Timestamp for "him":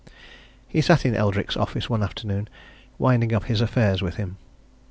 4.15-4.37